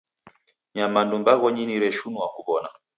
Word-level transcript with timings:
Nyamandu 0.75 1.13
mbaghonyi 1.21 1.63
nireshinua 1.65 2.25
kuwona. 2.35 2.69